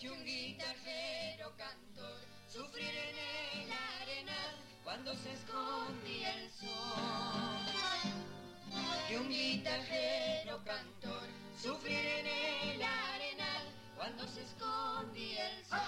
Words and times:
Y 0.00 0.08
un 0.08 0.24
guitarrero 0.24 1.52
cantor 1.56 2.20
sufrir 2.52 2.88
en 2.88 3.16
el 3.60 3.72
arenal 3.72 4.56
cuando 4.84 5.14
se 5.14 5.32
escondía 5.32 6.34
el 6.34 6.50
sol. 6.50 6.68
Y 9.10 9.14
un 9.14 9.28
guitarrero 9.28 10.62
cantor 10.64 11.28
sufrir 11.60 11.98
en 11.98 12.26
el 12.26 12.82
arenal 12.82 13.64
cuando 13.96 14.26
se 14.28 14.42
escondía 14.42 15.50
el 15.50 15.64
sol. 15.64 15.85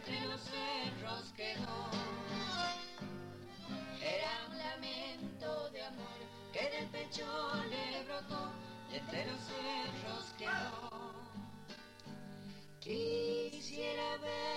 Entre 0.00 0.20
los 0.28 0.40
cerros 0.40 1.32
quedó. 1.36 1.90
Era 4.00 4.46
un 4.48 4.58
lamento 4.58 5.70
de 5.70 5.82
amor 5.82 6.20
que 6.52 6.70
del 6.70 6.88
pecho 6.88 7.26
le 7.68 8.04
brotó 8.04 8.50
y 8.90 8.96
entre 8.96 9.26
los 9.26 9.40
cerros 9.40 10.34
quedó. 10.38 11.12
Quisiera 12.80 14.16
verte 14.22 14.49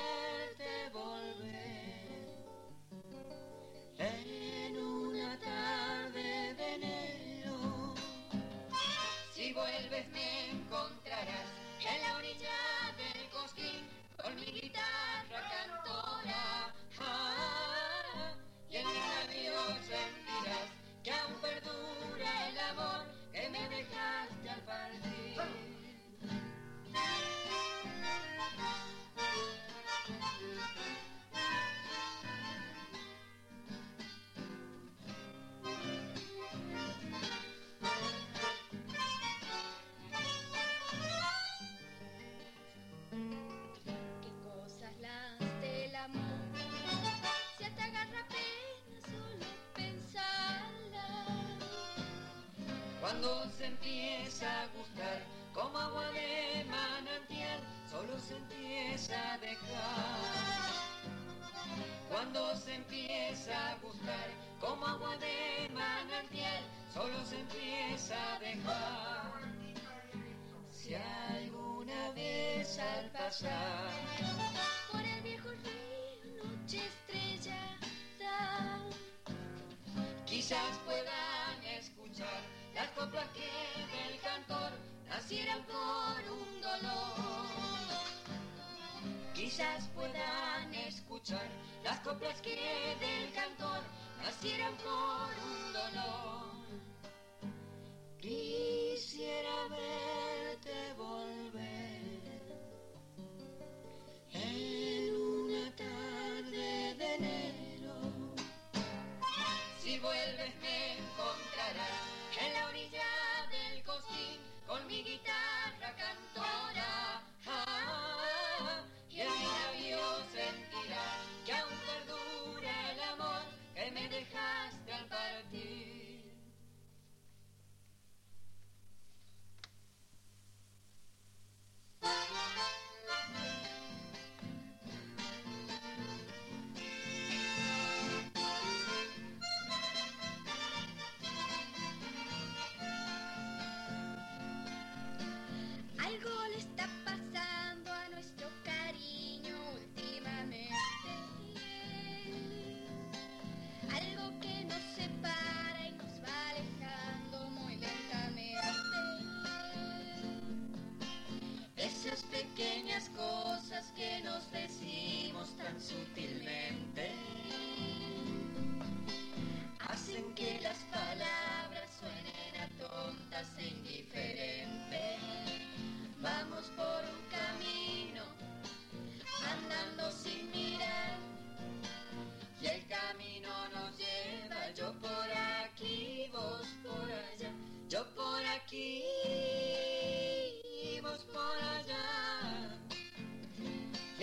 se 53.64 53.70
empieza 53.70 54.64
a 54.64 54.68
gustar 54.78 55.22
como 55.54 55.78
agua 55.78 56.12
de 56.12 56.66
manantial, 56.66 57.62
solo 57.90 58.20
se 58.20 58.36
empieza 58.36 59.16
a 59.34 59.38
dejar. 59.38 60.20
Cuando 62.10 62.56
se 62.58 62.76
empieza 62.76 63.72
a 63.72 63.76
gustar 63.76 64.28
como 64.60 64.86
agua 64.86 65.16
de 65.16 65.70
manantial, 65.70 66.62
solo 66.94 67.24
se 67.24 67.40
empieza 67.40 68.16
a 68.34 68.40
dejar. 68.40 69.32
Si 70.70 70.96
alguna 70.96 72.10
vez 72.10 72.78
al 72.80 73.10
pasar 73.12 73.92
por 74.92 75.00
el 75.00 75.22
viejo 75.22 75.50
río 75.64 76.44
noche 76.44 76.82
estrellada, 76.86 78.82
quizás 80.26 80.78
puedan 80.86 81.64
escuchar 81.80 82.63
las 82.74 82.90
coplas 82.92 83.28
que 83.30 83.42
del 83.42 84.20
cantor 84.22 84.72
nacieran 85.08 85.64
por 85.64 86.32
un 86.32 86.62
dolor. 86.62 87.48
Quizás 89.34 89.88
puedan 89.96 90.74
escuchar 90.74 91.48
las 91.84 92.00
coplas 92.00 92.42
que 92.42 92.56
del 92.56 93.32
cantor 93.34 93.82
nacieran 94.24 94.76
por 94.78 95.30
un 95.50 95.74
dolor. 95.74 96.54
Quisiera 98.20 99.53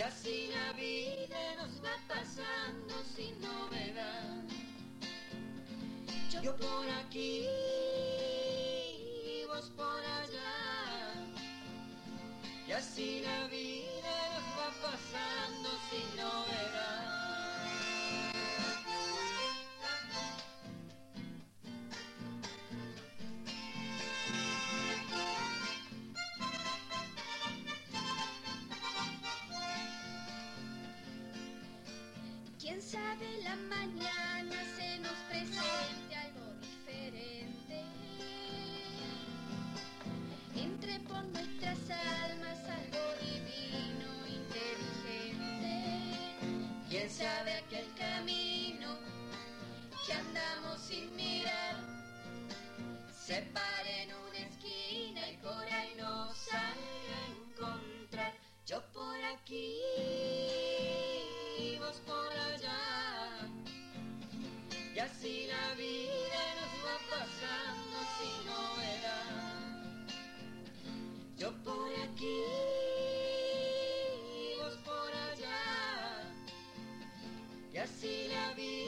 así 0.01 0.47
la 0.47 0.73
vida 0.73 1.55
nos 1.57 1.83
va 1.83 1.95
pasando 2.07 2.93
sin 3.15 3.39
novedad. 3.41 4.43
Yo 6.41 6.55
por 6.55 6.89
aquí, 6.89 7.45
vos 9.47 9.69
por 9.77 10.03
allá. 10.19 11.13
Y 12.67 12.71
así 12.71 13.21
la 13.21 13.47
vida 13.47 14.13
nos 14.33 14.47
va 14.57 14.69
pasando 14.81 15.69
sin 15.89 16.17
novedad. 16.17 16.70
Andamos 50.21 50.81
sin 50.81 51.15
mirar, 51.15 51.75
se 53.25 53.41
para 53.53 53.89
en 54.03 54.09
una 54.13 54.39
esquina 54.49 55.29
y 55.29 55.37
por 55.37 55.63
ahí 55.77 55.93
nos 55.97 56.37
sale 56.37 56.91
a 57.17 57.21
encontrar. 57.39 58.33
Yo 58.65 58.81
por 58.93 59.19
aquí, 59.33 59.77
vos 61.79 61.97
por 62.05 62.31
allá. 62.51 62.81
Y 64.95 64.99
así 64.99 65.47
la 65.47 65.73
vida 65.75 66.43
nos 66.59 66.73
va 66.85 66.97
pasando 67.13 67.97
sin 68.17 68.37
novedad. 68.51 69.81
Yo 71.37 71.49
por 71.63 71.91
aquí, 72.05 72.41
vos 74.59 74.75
por 74.85 75.11
allá. 75.29 75.61
Y 77.73 77.77
así 77.77 78.27
la 78.27 78.53
vida 78.53 78.80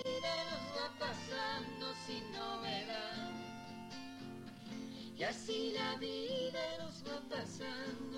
Y 5.24 5.26
así 5.26 5.72
la 5.72 5.96
vida 6.00 6.60
nos 6.80 7.02
va 7.08 7.18
pasando. 7.30 8.13